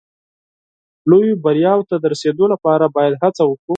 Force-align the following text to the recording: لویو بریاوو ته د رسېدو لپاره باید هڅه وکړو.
لویو 1.09 1.39
بریاوو 1.43 1.87
ته 1.89 1.95
د 1.99 2.05
رسېدو 2.13 2.45
لپاره 2.53 2.85
باید 2.95 3.13
هڅه 3.23 3.43
وکړو. 3.45 3.69